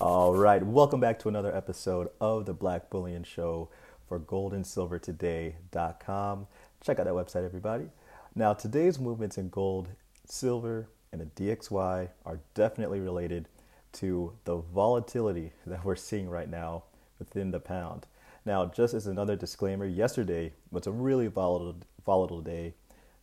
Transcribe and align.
All 0.00 0.34
right, 0.34 0.60
welcome 0.60 0.98
back 0.98 1.20
to 1.20 1.28
another 1.28 1.54
episode 1.54 2.08
of 2.20 2.46
the 2.46 2.52
Black 2.52 2.90
Bullion 2.90 3.22
Show 3.22 3.68
for 4.08 4.18
goldandsilvertoday.com. 4.18 6.48
Check 6.82 6.98
out 6.98 7.04
that 7.04 7.14
website, 7.14 7.44
everybody. 7.44 7.90
Now, 8.34 8.54
today's 8.54 8.98
movements 8.98 9.38
in 9.38 9.50
gold, 9.50 9.90
silver, 10.26 10.88
and 11.12 11.20
the 11.20 11.26
DXY 11.26 12.08
are 12.26 12.40
definitely 12.54 12.98
related 12.98 13.48
to 13.92 14.32
the 14.44 14.56
volatility 14.56 15.52
that 15.66 15.84
we're 15.84 15.94
seeing 15.94 16.28
right 16.28 16.50
now 16.50 16.82
within 17.20 17.52
the 17.52 17.60
pound. 17.60 18.08
Now, 18.44 18.66
just 18.66 18.94
as 18.94 19.06
another 19.06 19.36
disclaimer, 19.36 19.86
yesterday 19.86 20.54
was 20.72 20.88
a 20.88 20.92
really 20.92 21.28
volatile, 21.28 21.76
volatile 22.04 22.40
day. 22.40 22.74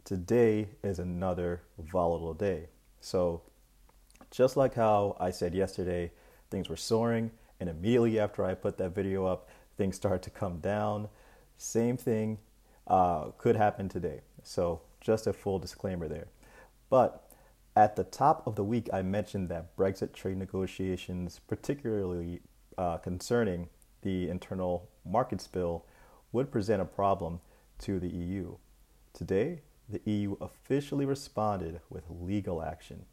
Today 0.06 0.70
is 0.86 1.00
another 1.00 1.64
volatile 1.78 2.34
day. 2.34 2.70
So, 3.02 3.42
just 4.32 4.56
like 4.56 4.76
how 4.76 5.18
I 5.20 5.32
said 5.32 5.54
yesterday, 5.54 6.12
things 6.52 6.70
were 6.70 6.78
soaring, 6.78 7.32
and 7.60 7.70
immediately 7.70 8.20
after 8.20 8.46
I 8.46 8.54
put 8.54 8.78
that 8.78 8.94
video 8.94 9.26
up, 9.26 9.50
things 9.78 9.96
started 9.96 10.22
to 10.23 10.30
come 10.30 10.59
down. 10.59 11.08
Same 11.58 11.98
thing 11.98 12.38
uh, 12.88 13.32
could 13.38 13.55
happen 13.55 13.90
today. 13.90 14.22
So, 14.44 14.82
just 15.00 15.26
a 15.26 15.34
full 15.34 15.58
disclaimer 15.58 16.08
there. 16.08 16.28
But 16.90 17.32
at 17.76 17.95
the 17.95 18.04
top 18.04 18.45
of 18.45 18.56
the 18.56 18.64
week, 18.64 18.90
I 18.92 19.02
mentioned 19.02 19.50
that 19.50 19.76
Brexit 19.78 20.14
trade 20.14 20.38
negotiations, 20.38 21.40
particularly 21.48 22.42
uh, 22.78 22.98
concerning 22.98 23.70
the 24.02 24.30
internal 24.30 24.90
markets 25.06 25.48
bill, 25.48 25.86
would 26.31 26.52
present 26.52 26.81
a 26.81 26.86
problem 26.86 27.40
to 27.80 28.00
the 28.00 28.09
EU. 28.09 28.56
Today, 29.14 29.62
the 29.90 30.02
EU 30.06 30.36
officially 30.42 31.06
responded 31.06 31.80
with 31.90 32.04
legal 32.09 32.62
action. 32.62 33.06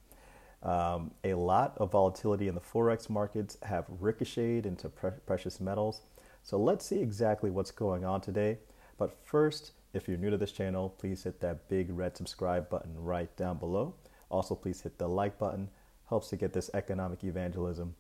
Um, 0.63 1.13
a 1.23 1.35
lot 1.35 1.75
of 1.79 1.93
volatility 1.93 2.49
in 2.49 2.55
the 2.55 2.61
forex 2.61 3.09
markets 3.09 3.57
have 3.63 3.87
ricocheted 4.01 4.67
into 4.67 4.89
pre- 4.89 5.11
precious 5.27 5.61
metals. 5.61 6.03
So 6.43 6.59
let's 6.59 6.85
see 6.85 7.01
exactly 7.01 7.51
what's 7.51 7.71
going 7.71 8.05
on 8.05 8.21
today. 8.21 8.59
But 8.99 9.17
first, 9.25 9.73
if 9.93 10.09
you're 10.09 10.19
new 10.19 10.31
to 10.31 10.37
this 10.37 10.53
channel, 10.53 10.91
please 10.99 11.23
hit 11.23 11.41
that 11.41 11.69
big 11.69 11.91
red 11.91 12.17
subscribe 12.17 12.69
button 12.69 12.95
right 12.97 13.35
down 13.37 13.59
below. 13.59 13.95
Also, 14.31 14.55
please 14.55 14.81
hit 14.81 14.99
the 14.99 15.09
like 15.09 15.39
button. 15.39 15.71
Helps 16.09 16.29
to 16.31 16.37
get 16.37 16.53
this 16.53 16.71
economic 16.75 17.23
evangelism 17.23 17.95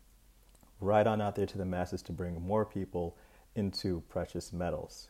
right 0.80 1.06
on 1.06 1.20
out 1.20 1.34
there 1.36 1.46
to 1.46 1.58
the 1.58 1.64
masses 1.64 2.02
to 2.02 2.12
bring 2.12 2.40
more 2.40 2.64
people 2.64 3.16
into 3.54 4.02
precious 4.08 4.52
metals. 4.52 5.08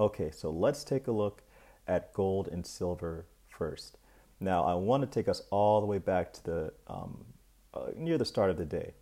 Okay, 0.00 0.30
so 0.30 0.50
let's 0.50 0.84
take 0.84 1.06
a 1.06 1.12
look 1.12 1.42
at 1.86 2.12
gold 2.12 2.48
and 2.48 2.66
silver 2.66 3.26
first. 3.48 3.96
Now, 4.40 4.64
I 4.64 4.74
want 4.74 5.02
to 5.02 5.06
take 5.06 5.28
us 5.28 5.42
all 5.50 5.80
the 5.80 5.86
way 5.86 5.98
back 5.98 6.32
to 6.34 6.44
the 6.44 6.72
um, 6.86 7.24
uh, 7.72 7.86
near 7.96 8.18
the 8.18 8.24
start 8.24 8.50
of 8.50 8.58
the 8.58 8.64
day. 8.66 8.92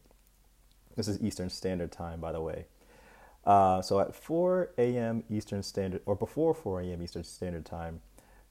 This 0.97 1.09
is 1.09 1.21
Eastern 1.21 1.51
Standard 1.51 1.91
Time, 1.91 2.21
by 2.21 2.33
the 2.33 2.41
way. 2.41 2.67
Uh, 3.45 3.83
so 3.83 4.01
at 4.01 4.15
4 4.15 4.71
a.m. 4.79 5.25
Eastern 5.29 5.63
Standard, 5.63 6.03
or 6.07 6.15
before 6.15 6.55
4 6.55 6.81
a.m. 6.83 7.03
Eastern 7.03 7.25
Standard 7.25 7.65
Time, 7.65 8.01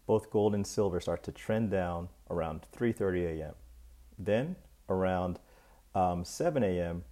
both 0.05 0.29
gold 0.29 0.53
and 0.53 0.67
silver 0.67 0.99
start 0.99 1.23
to 1.23 1.31
trend 1.31 1.71
down 1.71 2.09
around 2.29 2.65
3:30 2.75 3.39
a.m. 3.39 3.53
Then 4.19 4.55
around 4.89 5.39
um, 5.95 6.25
7 6.25 6.63
a.m., 6.63 7.03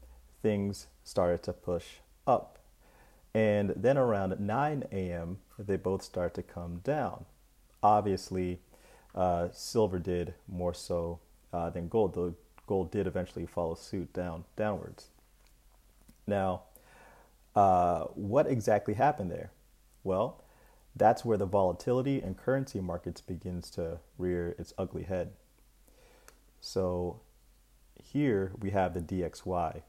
things 0.42 0.88
started 1.04 1.42
to 1.44 1.54
push 1.54 1.86
up, 2.28 2.60
and 3.34 3.74
then 3.76 3.98
around 3.98 4.40
9 4.40 4.84
a.m., 4.92 5.38
they 5.58 5.78
both 5.78 6.02
start 6.04 6.34
to 6.36 6.44
come 6.44 6.80
down. 6.84 7.26
Obviously, 7.82 8.60
uh, 9.16 9.50
silver 9.52 10.00
did 10.00 10.34
more 10.48 10.74
so 10.74 11.20
uh, 11.54 11.70
than 11.70 11.88
gold, 11.88 12.16
though 12.16 12.36
gold 12.68 12.92
did 12.92 13.08
eventually 13.08 13.46
follow 13.46 13.76
suit 13.76 14.14
down 14.14 14.46
downwards. 14.56 15.08
Now, 16.26 16.64
uh, 17.56 18.06
what 18.16 18.48
exactly 18.48 18.94
happened 18.94 19.32
there? 19.32 19.52
Well, 20.04 20.44
that's 20.96 21.26
where 21.26 21.38
the 21.38 21.46
volatility 21.46 22.22
in 22.22 22.36
currency 22.36 22.80
markets 22.80 23.22
begins 23.22 23.70
to 23.72 24.00
rear 24.18 24.56
its 24.58 24.74
ugly 24.78 25.04
head. 25.04 25.32
So 26.60 27.22
here 28.02 28.52
we 28.60 28.72
have 28.72 28.94
the 28.94 29.02
DXY. 29.02 29.82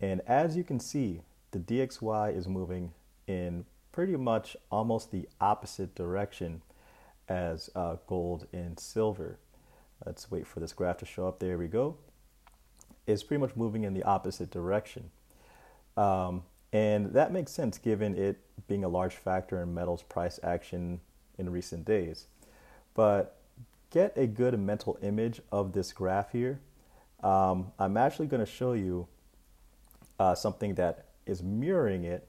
And 0.00 0.22
as 0.26 0.56
you 0.56 0.64
can 0.64 0.80
see, 0.80 1.20
the 1.50 1.58
DXY 1.58 2.36
is 2.36 2.48
moving 2.48 2.92
in 3.26 3.64
pretty 3.92 4.16
much 4.16 4.56
almost 4.70 5.10
the 5.10 5.28
opposite 5.40 5.94
direction 5.94 6.62
as 7.30 7.70
uh, 7.74 7.96
gold 8.06 8.46
and 8.52 8.78
silver. 8.78 9.38
Let's 10.04 10.30
wait 10.30 10.46
for 10.46 10.60
this 10.60 10.72
graph 10.72 10.98
to 10.98 11.06
show 11.06 11.28
up. 11.28 11.38
There 11.38 11.56
we 11.56 11.68
go. 11.68 11.96
It's 13.06 13.22
pretty 13.22 13.40
much 13.40 13.56
moving 13.56 13.84
in 13.84 13.94
the 13.94 14.02
opposite 14.02 14.50
direction. 14.50 15.10
Um, 15.96 16.42
and 16.72 17.12
that 17.14 17.32
makes 17.32 17.52
sense 17.52 17.78
given 17.78 18.16
it 18.16 18.40
being 18.68 18.84
a 18.84 18.88
large 18.88 19.14
factor 19.14 19.62
in 19.62 19.74
metals 19.74 20.02
price 20.02 20.38
action 20.42 21.00
in 21.38 21.50
recent 21.50 21.84
days. 21.84 22.26
But 22.94 23.36
get 23.90 24.12
a 24.16 24.26
good 24.26 24.58
mental 24.58 24.98
image 25.02 25.40
of 25.50 25.72
this 25.72 25.92
graph 25.92 26.32
here. 26.32 26.60
Um, 27.22 27.72
I'm 27.78 27.96
actually 27.96 28.26
going 28.26 28.44
to 28.44 28.50
show 28.50 28.72
you 28.72 29.08
uh, 30.18 30.34
something 30.34 30.74
that 30.74 31.06
is 31.26 31.42
mirroring 31.42 32.04
it, 32.04 32.26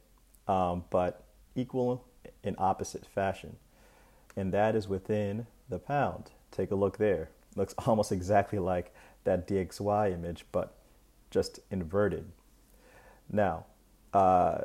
um, 0.48 0.86
but 0.90 1.24
equal 1.56 2.06
in 2.44 2.56
opposite 2.58 3.06
fashion. 3.06 3.58
And 4.36 4.54
that 4.54 4.76
is 4.76 4.88
within 4.88 5.48
the 5.70 5.80
pound. 5.80 6.32
Take 6.52 6.72
a 6.72 6.76
look 6.76 6.98
there. 6.98 7.30
Looks 7.56 7.74
almost 7.86 8.12
exactly 8.12 8.60
like 8.60 8.94
that 9.24 9.48
DXY 9.48 10.14
image, 10.14 10.46
but 10.52 10.76
just 11.30 11.60
inverted. 11.70 12.32
Now, 13.30 13.66
uh, 14.14 14.62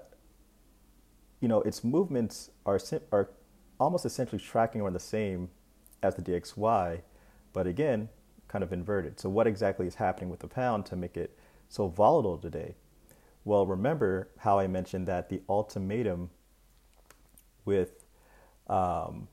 you 1.40 1.48
know, 1.48 1.60
its 1.62 1.84
movements 1.84 2.50
are, 2.64 2.80
are 3.12 3.30
almost 3.78 4.04
essentially 4.04 4.40
tracking 4.40 4.80
around 4.80 4.94
the 4.94 5.00
same 5.00 5.50
as 6.02 6.14
the 6.14 6.22
DXY, 6.22 7.02
but 7.52 7.66
again, 7.66 8.08
kind 8.48 8.64
of 8.64 8.72
inverted. 8.72 9.20
So, 9.20 9.28
what 9.28 9.46
exactly 9.46 9.86
is 9.86 9.96
happening 9.96 10.30
with 10.30 10.40
the 10.40 10.48
pound 10.48 10.86
to 10.86 10.96
make 10.96 11.16
it 11.16 11.38
so 11.68 11.88
volatile 11.88 12.38
today? 12.38 12.74
Well, 13.44 13.66
remember 13.66 14.28
how 14.38 14.58
I 14.58 14.66
mentioned 14.66 15.06
that 15.06 15.28
the 15.28 15.40
ultimatum 15.48 16.30
with 17.64 18.04
um, 18.68 19.28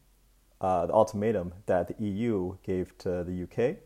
uh, 0.64 0.86
the 0.86 0.94
ultimatum 0.94 1.54
that 1.66 1.90
the 1.90 2.04
EU 2.04 2.56
gave 2.64 2.98
to 3.00 3.24
the 3.24 3.44
UK? 3.44 3.78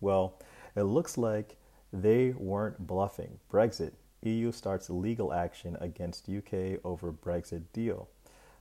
Well, 0.00 0.38
it 0.76 0.82
looks 0.82 1.16
like 1.16 1.56
they 1.92 2.30
weren't 2.30 2.86
bluffing. 2.86 3.38
Brexit 3.50 3.92
EU 4.22 4.52
starts 4.52 4.90
legal 4.90 5.32
action 5.32 5.76
against 5.80 6.28
UK 6.28 6.78
over 6.84 7.10
Brexit 7.10 7.62
deal. 7.72 8.08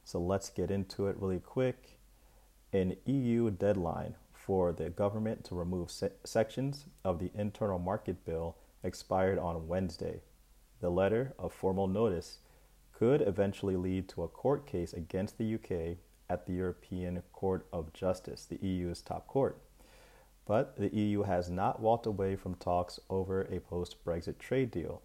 So 0.05 0.19
let's 0.19 0.49
get 0.49 0.71
into 0.71 1.07
it 1.07 1.17
really 1.19 1.39
quick. 1.39 1.99
An 2.71 2.95
EU 3.05 3.51
deadline 3.51 4.15
for 4.31 4.71
the 4.71 4.89
government 4.89 5.43
to 5.45 5.55
remove 5.55 5.91
se- 5.91 6.11
sections 6.23 6.85
of 7.03 7.19
the 7.19 7.31
internal 7.35 7.79
market 7.79 8.23
bill 8.25 8.55
expired 8.83 9.37
on 9.37 9.67
Wednesday. 9.67 10.21
The 10.79 10.91
letter 10.91 11.33
of 11.37 11.51
formal 11.51 11.87
notice 11.87 12.39
could 12.93 13.21
eventually 13.21 13.75
lead 13.75 14.07
to 14.09 14.23
a 14.23 14.27
court 14.27 14.65
case 14.65 14.93
against 14.93 15.37
the 15.37 15.55
UK 15.55 15.97
at 16.29 16.45
the 16.45 16.53
European 16.53 17.21
Court 17.31 17.65
of 17.71 17.93
Justice, 17.93 18.45
the 18.45 18.59
EU's 18.65 19.01
top 19.01 19.27
court. 19.27 19.57
But 20.45 20.77
the 20.77 20.93
EU 20.95 21.23
has 21.23 21.49
not 21.49 21.79
walked 21.79 22.05
away 22.05 22.35
from 22.35 22.55
talks 22.55 22.99
over 23.09 23.43
a 23.43 23.59
post 23.59 24.03
Brexit 24.05 24.37
trade 24.37 24.71
deal. 24.71 25.01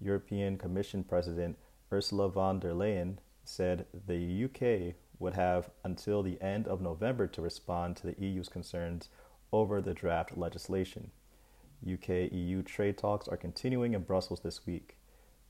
European 0.00 0.58
Commission 0.58 1.04
President 1.04 1.56
Ursula 1.92 2.28
von 2.28 2.58
der 2.58 2.72
Leyen 2.72 3.18
said 3.44 3.86
the 4.06 4.44
UK 4.44 4.94
would 5.18 5.34
have 5.34 5.70
until 5.84 6.22
the 6.22 6.40
end 6.42 6.66
of 6.66 6.80
November 6.80 7.26
to 7.28 7.42
respond 7.42 7.96
to 7.96 8.06
the 8.08 8.20
EU's 8.20 8.48
concerns 8.48 9.08
over 9.52 9.80
the 9.80 9.94
draft 9.94 10.36
legislation. 10.36 11.10
UK 11.86 12.32
EU 12.32 12.62
trade 12.62 12.98
talks 12.98 13.28
are 13.28 13.36
continuing 13.36 13.94
in 13.94 14.02
Brussels 14.02 14.40
this 14.40 14.66
week. 14.66 14.96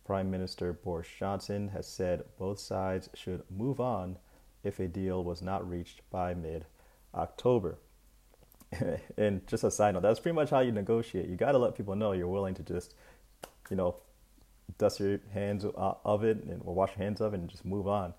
Prime 0.05 0.31
Minister 0.31 0.73
Boris 0.73 1.09
Johnson 1.19 1.69
has 1.69 1.87
said 1.87 2.25
both 2.39 2.59
sides 2.59 3.09
should 3.15 3.43
move 3.51 3.81
on 3.81 4.19
if 4.65 4.79
a 4.79 4.89
deal 4.89 5.25
was 5.25 5.43
not 5.43 5.69
reached 5.69 6.01
by 6.11 6.35
mid 6.35 6.67
October. 7.15 7.79
and 9.17 9.47
just 9.47 9.65
a 9.65 9.71
side 9.71 9.95
note, 9.95 10.03
that's 10.03 10.21
pretty 10.21 10.35
much 10.35 10.51
how 10.51 10.61
you 10.61 10.73
negotiate. 10.73 11.29
You 11.29 11.37
got 11.37 11.53
to 11.53 11.59
let 11.59 11.75
people 11.75 11.95
know 11.95 12.13
you're 12.13 12.29
willing 12.29 12.55
to 12.55 12.63
just, 12.63 12.95
you 13.71 13.77
know, 13.77 13.97
dust 14.79 15.01
your 15.01 15.21
hands 15.33 15.65
of 15.77 16.25
it 16.25 16.43
and 16.45 16.63
or 16.65 16.75
wash 16.75 16.91
your 16.97 17.05
hands 17.05 17.21
of 17.21 17.35
it 17.35 17.41
and 17.41 17.49
just 17.49 17.65
move 17.65 17.87
on. 17.87 18.15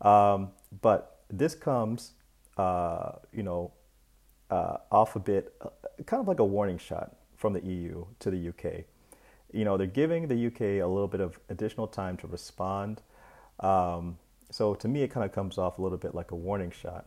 Um, 0.00 0.50
but 0.80 1.20
this 1.30 1.54
comes, 1.54 2.12
uh, 2.56 3.12
you 3.32 3.42
know, 3.42 3.72
uh, 4.50 4.78
off 4.90 5.16
a 5.16 5.20
bit, 5.20 5.54
uh, 5.60 5.68
kind 6.06 6.20
of 6.20 6.28
like 6.28 6.38
a 6.38 6.44
warning 6.44 6.78
shot 6.78 7.16
from 7.36 7.52
the 7.52 7.64
EU 7.64 8.06
to 8.20 8.30
the 8.30 8.48
UK. 8.48 8.84
You 9.52 9.64
know, 9.64 9.76
they're 9.76 9.86
giving 9.86 10.28
the 10.28 10.46
UK 10.46 10.82
a 10.82 10.86
little 10.86 11.08
bit 11.08 11.20
of 11.20 11.38
additional 11.48 11.86
time 11.86 12.16
to 12.18 12.26
respond. 12.26 13.02
Um, 13.60 14.18
so 14.50 14.74
to 14.74 14.88
me, 14.88 15.02
it 15.02 15.08
kind 15.08 15.24
of 15.24 15.32
comes 15.32 15.58
off 15.58 15.78
a 15.78 15.82
little 15.82 15.98
bit 15.98 16.14
like 16.14 16.30
a 16.30 16.36
warning 16.36 16.70
shot. 16.70 17.06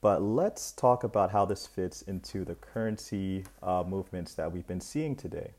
But 0.00 0.22
let's 0.22 0.72
talk 0.72 1.02
about 1.02 1.30
how 1.30 1.46
this 1.46 1.66
fits 1.66 2.02
into 2.02 2.44
the 2.44 2.54
currency 2.54 3.44
uh, 3.62 3.84
movements 3.86 4.34
that 4.34 4.52
we've 4.52 4.66
been 4.66 4.80
seeing 4.80 5.16
today. 5.16 5.52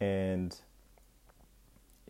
And 0.00 0.56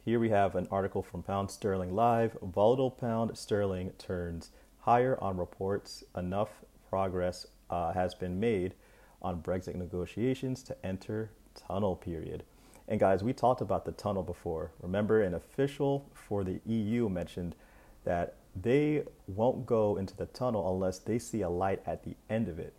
here 0.05 0.20
we 0.20 0.28
have 0.31 0.55
an 0.55 0.69
article 0.70 1.02
from 1.02 1.22
Pound 1.22 1.50
Sterling 1.50 1.94
Live. 1.94 2.37
Volatile 2.43 2.90
pound 2.90 3.37
sterling 3.37 3.90
turns 3.99 4.50
higher 4.81 5.19
on 5.20 5.37
reports 5.37 6.05
enough 6.17 6.50
progress 6.88 7.46
uh, 7.70 7.93
has 7.94 8.14
been 8.14 8.38
made 8.38 8.75
on 9.22 9.43
Brexit 9.43 9.75
negotiations 9.75 10.62
to 10.62 10.87
enter 10.87 11.31
tunnel 11.55 11.96
period. 11.96 12.44
And 12.87 13.00
guys, 13.00 13.25
we 13.25 13.32
talked 13.32 13.62
about 13.62 13.87
the 13.87 13.93
tunnel 13.93 14.22
before. 14.22 14.72
Remember, 14.82 15.22
an 15.22 15.34
official 15.34 16.10
for 16.12 16.44
the 16.44 16.60
EU 16.67 17.08
mentioned 17.08 17.56
that 18.04 18.36
they 18.60 19.02
won't 19.26 19.66
go 19.66 19.96
into 19.96 20.16
the 20.16 20.26
tunnel 20.26 20.72
unless 20.72 20.98
they 20.98 21.18
see 21.18 21.42
a 21.42 21.48
light 21.48 21.82
at 21.86 22.04
the 22.04 22.14
end 22.30 22.48
of 22.48 22.58
it. 22.58 22.74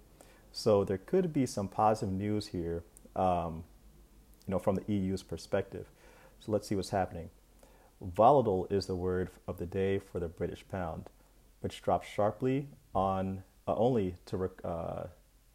So 0.51 0.83
there 0.83 0.97
could 0.97 1.33
be 1.33 1.45
some 1.45 1.67
positive 1.67 2.13
news 2.13 2.47
here, 2.47 2.83
um, 3.15 3.63
you 4.47 4.51
know, 4.51 4.59
from 4.59 4.75
the 4.75 4.83
EU's 4.87 5.23
perspective. 5.23 5.87
So 6.39 6.51
let's 6.51 6.67
see 6.67 6.75
what's 6.75 6.91
happening. 6.91 7.29
Volatile 8.01 8.67
is 8.69 8.85
the 8.85 8.95
word 8.95 9.29
of 9.47 9.57
the 9.57 9.65
day 9.65 9.99
for 9.99 10.19
the 10.19 10.27
British 10.27 10.65
pound, 10.69 11.09
which 11.61 11.81
dropped 11.81 12.07
sharply 12.07 12.69
on 12.93 13.43
uh, 13.67 13.75
only 13.75 14.15
to 14.27 14.37
rec- 14.37 14.63
uh, 14.63 15.05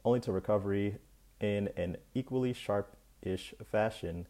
only 0.04 0.20
to 0.20 0.32
recovery 0.32 0.96
in 1.40 1.68
an 1.76 1.96
equally 2.14 2.52
sharp-ish 2.52 3.54
fashion 3.70 4.26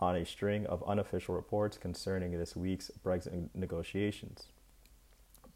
on 0.00 0.16
a 0.16 0.24
string 0.24 0.66
of 0.66 0.82
unofficial 0.86 1.34
reports 1.34 1.76
concerning 1.76 2.36
this 2.38 2.56
week's 2.56 2.90
Brexit 3.04 3.48
negotiations. 3.54 4.46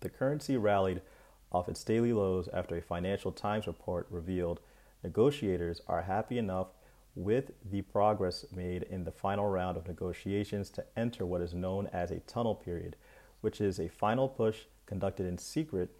The 0.02 0.10
currency 0.10 0.56
rallied 0.56 1.00
off 1.52 1.69
its 1.69 1.84
daily 1.84 2.12
lows 2.12 2.49
after 2.52 2.76
a 2.76 2.82
Financial 2.82 3.31
Times 3.31 3.69
report 3.69 4.08
revealed 4.10 4.58
negotiators 5.04 5.81
are 5.87 6.02
happy 6.02 6.38
enough 6.38 6.69
with 7.14 7.52
the 7.70 7.82
progress 7.82 8.44
made 8.52 8.82
in 8.82 9.04
the 9.04 9.12
final 9.12 9.46
round 9.49 9.76
of 9.76 9.87
negotiations 9.87 10.70
to 10.70 10.84
enter 10.96 11.25
what 11.25 11.40
is 11.40 11.54
known 11.54 11.87
as 11.93 12.10
a 12.10 12.19
tunnel 12.20 12.56
period, 12.56 12.96
which 13.43 13.60
is 13.60 13.78
a 13.78 13.88
final 13.88 14.28
push 14.28 14.62
conducted 14.87 15.25
in 15.25 15.38
secret 15.38 15.90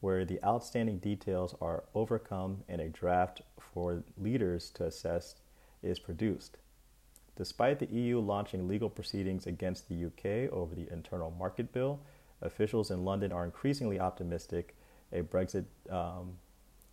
where 0.00 0.24
the 0.24 0.42
outstanding 0.44 0.98
details 0.98 1.54
are 1.60 1.84
overcome 1.94 2.64
and 2.68 2.80
a 2.80 2.88
draft 2.88 3.42
for 3.60 4.02
leaders 4.18 4.70
to 4.70 4.84
assess 4.84 5.36
is 5.84 6.00
produced. 6.00 6.56
Despite 7.36 7.78
the 7.78 7.86
EU 7.86 8.18
launching 8.18 8.66
legal 8.66 8.90
proceedings 8.90 9.46
against 9.46 9.88
the 9.88 10.06
UK 10.06 10.52
over 10.52 10.74
the 10.74 10.92
internal 10.92 11.30
market 11.30 11.72
bill, 11.72 12.00
officials 12.42 12.90
in 12.90 13.04
London 13.04 13.32
are 13.32 13.44
increasingly 13.44 13.98
optimistic 13.98 14.74
a 15.12 15.22
Brexit 15.22 15.64
um, 15.90 16.38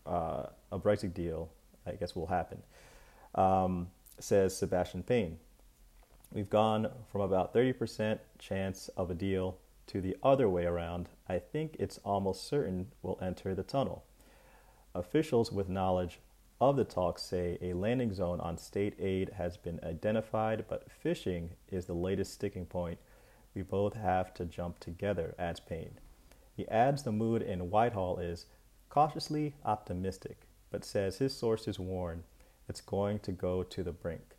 uh, 0.06 0.48
a 0.72 0.80
Brexit 0.80 1.13
deal, 1.13 1.50
I 1.86 1.92
guess, 1.92 2.16
will 2.16 2.28
happen. 2.28 2.62
Um, 3.36 3.90
says 4.19 4.57
Sebastian 4.57 5.04
Payne. 5.04 5.38
We've 6.31 6.50
gone 6.50 6.90
from 7.12 7.22
about 7.22 7.54
30% 7.54 8.19
chance 8.38 8.90
of 8.98 9.10
a 9.10 9.16
deal 9.16 9.57
to 9.88 10.01
the 10.01 10.16
other 10.22 10.48
way 10.48 10.66
around. 10.66 11.10
I 11.28 11.40
think 11.40 11.75
it's 11.80 12.00
almost 12.04 12.48
certain 12.48 12.88
we'll 13.02 13.18
enter 13.22 13.56
the 13.56 13.63
tunnel. 13.63 14.04
Officials 14.94 15.52
with 15.52 15.69
knowledge 15.69 16.19
of 16.62 16.75
the 16.75 16.84
talks 16.84 17.24
say 17.24 17.57
a 17.62 17.74
landing 17.74 18.13
zone 18.13 18.40
on 18.42 18.57
state 18.57 18.95
aid 19.00 19.31
has 19.38 19.57
been 19.57 19.80
identified, 19.84 20.66
but 20.68 20.92
fishing 20.92 21.52
is 21.69 21.86
the 21.86 21.94
latest 21.94 22.34
sticking 22.34 22.66
point. 22.66 23.00
We 23.54 23.62
both 23.62 23.94
have 23.94 24.34
to 24.36 24.46
jump 24.46 24.80
together, 24.80 25.36
adds 25.38 25.60
Payne. 25.60 26.00
He 26.56 26.68
adds 26.68 27.04
the 27.04 27.12
mood 27.12 27.42
in 27.42 27.69
Whitehall 27.69 28.19
is 28.19 28.46
cautiously 28.90 29.56
optimistic, 29.66 30.42
but 30.72 30.86
says 30.86 31.18
his 31.18 31.36
sources 31.36 31.80
warn 31.80 32.24
it's 32.68 32.81
going 32.81 33.19
to 33.19 33.31
go 33.31 33.63
to 33.63 33.84
the 33.84 33.92
brink. 33.92 34.36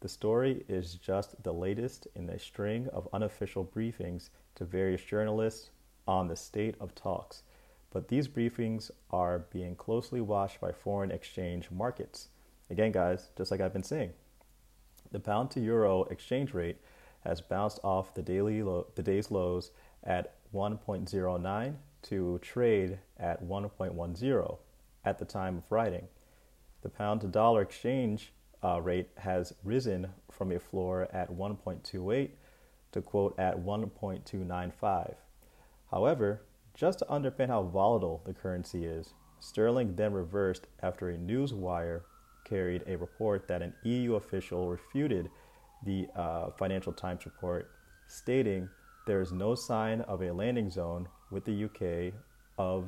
The 0.00 0.08
story 0.08 0.64
is 0.68 0.94
just 0.94 1.42
the 1.42 1.52
latest 1.52 2.06
in 2.14 2.28
a 2.30 2.38
string 2.38 2.88
of 2.92 3.08
unofficial 3.12 3.64
briefings 3.64 4.30
to 4.54 4.64
various 4.64 5.02
journalists 5.02 5.70
on 6.06 6.28
the 6.28 6.36
state 6.36 6.76
of 6.80 6.94
talks 6.94 7.42
but 7.96 8.08
these 8.08 8.28
briefings 8.28 8.90
are 9.10 9.38
being 9.38 9.74
closely 9.74 10.20
watched 10.20 10.60
by 10.60 10.70
foreign 10.70 11.10
exchange 11.10 11.70
markets. 11.70 12.28
Again, 12.68 12.92
guys, 12.92 13.30
just 13.38 13.50
like 13.50 13.62
I've 13.62 13.72
been 13.72 13.82
saying, 13.82 14.10
the 15.12 15.18
pound 15.18 15.50
to 15.52 15.60
euro 15.60 16.04
exchange 16.04 16.52
rate 16.52 16.76
has 17.26 17.40
bounced 17.40 17.80
off 17.82 18.14
the 18.14 18.22
daily 18.22 18.60
the 18.60 19.02
day's 19.02 19.30
lows 19.30 19.70
at 20.04 20.34
1.09 20.54 21.74
to 22.02 22.38
trade 22.38 22.98
at 23.18 23.42
1.10 23.42 24.58
at 25.04 25.18
the 25.18 25.24
time 25.24 25.58
of 25.58 25.70
writing. 25.70 26.06
The 26.82 26.88
pound 26.88 27.20
to 27.22 27.26
dollar 27.26 27.62
exchange 27.62 28.32
uh, 28.62 28.80
rate 28.80 29.08
has 29.18 29.52
risen 29.64 30.08
from 30.30 30.52
a 30.52 30.58
floor 30.58 31.08
at 31.12 31.30
1.28 31.30 32.30
to 32.92 33.02
quote 33.02 33.38
at 33.38 33.58
1.295. 33.58 35.14
However, 35.90 36.42
just 36.74 36.98
to 37.00 37.06
underpin 37.06 37.48
how 37.48 37.62
volatile 37.62 38.22
the 38.24 38.34
currency 38.34 38.84
is, 38.84 39.14
sterling 39.40 39.96
then 39.96 40.12
reversed 40.12 40.66
after 40.82 41.08
a 41.08 41.18
news 41.18 41.52
wire 41.52 42.04
carried 42.44 42.82
a 42.86 42.96
report 42.96 43.48
that 43.48 43.62
an 43.62 43.74
EU 43.82 44.14
official 44.14 44.68
refuted 44.68 45.30
the 45.84 46.08
uh, 46.16 46.50
Financial 46.58 46.92
Times 46.92 47.24
report, 47.24 47.70
stating 48.06 48.68
there 49.06 49.20
is 49.20 49.32
no 49.32 49.54
sign 49.54 50.00
of 50.02 50.22
a 50.22 50.32
landing 50.32 50.70
zone 50.70 51.08
with 51.30 51.44
the 51.44 51.64
UK 51.64 52.14
of 52.58 52.86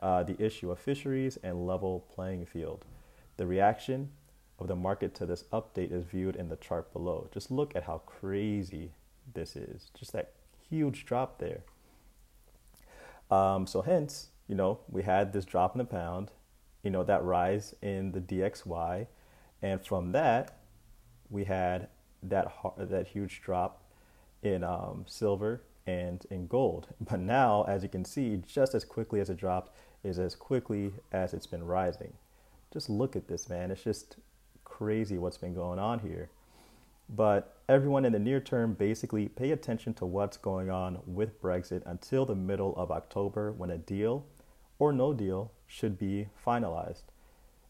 uh, 0.00 0.22
the 0.22 0.40
issue 0.42 0.70
of 0.70 0.78
fisheries 0.78 1.38
and 1.42 1.66
level 1.66 2.06
playing 2.14 2.46
field. 2.46 2.84
The 3.36 3.46
reaction 3.46 4.10
of 4.58 4.68
the 4.68 4.76
market 4.76 5.14
to 5.16 5.26
this 5.26 5.44
update 5.52 5.92
is 5.92 6.04
viewed 6.04 6.36
in 6.36 6.48
the 6.48 6.56
chart 6.56 6.92
below. 6.92 7.28
Just 7.32 7.50
look 7.50 7.76
at 7.76 7.84
how 7.84 7.98
crazy 7.98 8.92
this 9.34 9.54
is. 9.54 9.90
Just 9.98 10.12
that 10.12 10.32
huge 10.68 11.04
drop 11.04 11.38
there. 11.38 11.60
Um, 13.30 13.66
so 13.66 13.82
hence, 13.82 14.28
you 14.48 14.54
know, 14.54 14.80
we 14.90 15.02
had 15.02 15.32
this 15.32 15.44
drop 15.44 15.74
in 15.74 15.78
the 15.78 15.84
pound, 15.84 16.32
you 16.82 16.90
know, 16.90 17.04
that 17.04 17.22
rise 17.22 17.74
in 17.82 18.12
the 18.12 18.20
DXY, 18.20 19.06
and 19.60 19.84
from 19.84 20.12
that, 20.12 20.58
we 21.28 21.44
had 21.44 21.88
that 22.22 22.52
that 22.76 23.08
huge 23.08 23.40
drop 23.42 23.82
in 24.42 24.64
um, 24.64 25.04
silver 25.06 25.62
and 25.86 26.26
in 26.30 26.46
gold. 26.46 26.88
But 27.00 27.20
now, 27.20 27.64
as 27.64 27.82
you 27.82 27.88
can 27.88 28.04
see, 28.04 28.42
just 28.46 28.74
as 28.74 28.84
quickly 28.84 29.20
as 29.20 29.30
it 29.30 29.36
dropped 29.36 29.72
is 30.04 30.18
as 30.18 30.34
quickly 30.34 30.92
as 31.12 31.34
it's 31.34 31.46
been 31.46 31.64
rising. 31.64 32.12
Just 32.72 32.90
look 32.90 33.16
at 33.16 33.28
this, 33.28 33.48
man. 33.48 33.70
It's 33.70 33.82
just 33.82 34.16
crazy 34.64 35.18
what's 35.18 35.38
been 35.38 35.54
going 35.54 35.78
on 35.78 36.00
here. 36.00 36.28
But 37.08 37.56
everyone 37.68 38.04
in 38.04 38.12
the 38.12 38.18
near 38.18 38.40
term 38.40 38.74
basically 38.74 39.28
pay 39.28 39.50
attention 39.50 39.94
to 39.94 40.06
what's 40.06 40.36
going 40.36 40.68
on 40.68 41.00
with 41.06 41.40
Brexit 41.40 41.82
until 41.86 42.26
the 42.26 42.34
middle 42.34 42.76
of 42.76 42.90
October 42.90 43.50
when 43.50 43.70
a 43.70 43.78
deal 43.78 44.26
or 44.78 44.92
no 44.92 45.14
deal 45.14 45.50
should 45.66 45.98
be 45.98 46.28
finalized. 46.46 47.04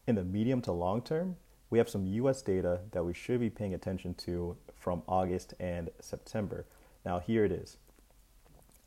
In 0.07 0.17
the 0.17 0.25
medium 0.25 0.61
to 0.63 0.73
long 0.73 1.03
term, 1.03 1.37
we 1.71 1.79
have 1.79 1.89
some 1.89 2.07
US 2.07 2.43
data 2.43 2.81
that 2.93 3.05
we 3.05 3.13
should 3.13 3.41
be 3.41 3.51
paying 3.51 3.75
attention 3.75 4.15
to 4.15 4.57
from 4.75 5.03
August 5.07 5.55
and 5.61 5.91
September. 6.01 6.67
Now, 7.05 7.19
here 7.19 7.45
it 7.45 7.53
is. 7.53 7.77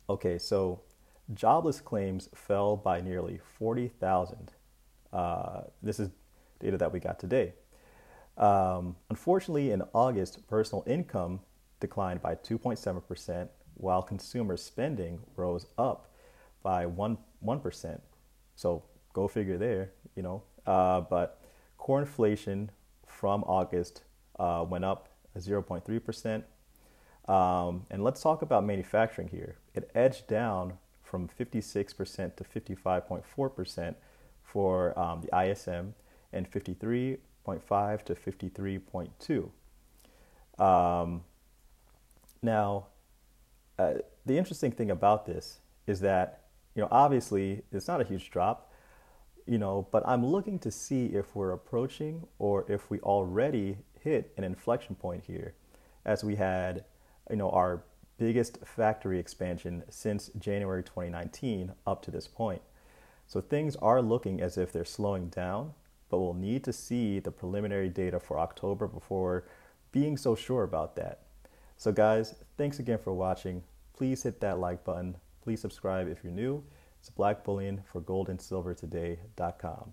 Okay, 0.08 0.38
so 0.38 0.80
jobless 1.32 1.80
claims 1.80 2.28
fell 2.34 2.76
by 2.76 3.00
nearly 3.00 3.40
40,000. 3.58 4.52
Uh, 5.12 5.62
this 5.82 6.00
is 6.00 6.10
data 6.58 6.76
that 6.78 6.92
we 6.92 7.00
got 7.00 7.18
today. 7.18 7.52
Um, 8.36 8.96
unfortunately, 9.10 9.70
in 9.70 9.82
August, 9.92 10.46
personal 10.48 10.84
income 10.86 11.40
declined 11.80 12.22
by 12.22 12.34
2.7%, 12.34 13.48
while 13.74 14.02
consumer 14.02 14.56
spending 14.56 15.20
rose 15.36 15.66
up 15.76 16.10
by 16.62 16.86
1, 16.86 17.18
1%. 17.44 18.00
So 18.56 18.84
go 19.12 19.28
figure 19.28 19.58
there, 19.58 19.90
you 20.16 20.22
know. 20.22 20.42
Uh, 20.66 21.00
but 21.00 21.41
core 21.82 21.98
inflation 21.98 22.70
from 23.04 23.42
August 23.42 24.04
uh, 24.38 24.64
went 24.68 24.84
up 24.84 25.08
0.3%. 25.36 26.44
Um, 27.28 27.86
and 27.90 28.04
let's 28.04 28.22
talk 28.22 28.42
about 28.42 28.64
manufacturing 28.64 29.26
here. 29.26 29.56
It 29.74 29.90
edged 29.92 30.28
down 30.28 30.74
from 31.02 31.28
56% 31.28 32.36
to 32.36 32.44
55.4% 32.44 33.94
for 34.44 34.96
um, 34.96 35.22
the 35.22 35.36
ISM 35.36 35.94
and 36.32 36.48
53.5 36.48 38.02
to 38.04 38.14
53.2. 38.14 40.64
Um, 40.64 41.24
now, 42.42 42.86
uh, 43.76 43.94
the 44.24 44.38
interesting 44.38 44.70
thing 44.70 44.92
about 44.92 45.26
this 45.26 45.58
is 45.88 45.98
that, 45.98 46.42
you 46.76 46.82
know, 46.82 46.88
obviously 46.92 47.62
it's 47.72 47.88
not 47.88 48.00
a 48.00 48.04
huge 48.04 48.30
drop, 48.30 48.71
you 49.52 49.58
know, 49.58 49.86
but 49.90 50.02
I'm 50.06 50.24
looking 50.24 50.58
to 50.60 50.70
see 50.70 51.08
if 51.08 51.36
we're 51.36 51.52
approaching 51.52 52.26
or 52.38 52.64
if 52.70 52.88
we 52.88 53.00
already 53.00 53.76
hit 54.00 54.32
an 54.38 54.44
inflection 54.44 54.94
point 54.94 55.24
here 55.26 55.52
as 56.06 56.24
we 56.24 56.36
had, 56.36 56.86
you 57.28 57.36
know, 57.36 57.50
our 57.50 57.84
biggest 58.16 58.64
factory 58.64 59.18
expansion 59.18 59.84
since 59.90 60.30
January 60.38 60.82
2019 60.82 61.70
up 61.86 62.00
to 62.00 62.10
this 62.10 62.26
point. 62.26 62.62
So 63.26 63.42
things 63.42 63.76
are 63.76 64.00
looking 64.00 64.40
as 64.40 64.56
if 64.56 64.72
they're 64.72 64.86
slowing 64.86 65.28
down, 65.28 65.74
but 66.08 66.20
we'll 66.20 66.32
need 66.32 66.64
to 66.64 66.72
see 66.72 67.18
the 67.18 67.30
preliminary 67.30 67.90
data 67.90 68.18
for 68.18 68.38
October 68.38 68.88
before 68.88 69.44
being 69.92 70.16
so 70.16 70.34
sure 70.34 70.62
about 70.62 70.96
that. 70.96 71.24
So, 71.76 71.92
guys, 71.92 72.36
thanks 72.56 72.78
again 72.78 73.00
for 73.04 73.12
watching. 73.12 73.64
Please 73.92 74.22
hit 74.22 74.40
that 74.40 74.58
like 74.58 74.82
button. 74.82 75.18
Please 75.42 75.60
subscribe 75.60 76.08
if 76.08 76.24
you're 76.24 76.32
new. 76.32 76.64
It's 77.02 77.10
Black 77.10 77.42
Bullion 77.42 77.82
for 77.90 78.00
goldandsilvertoday.com. 78.00 79.92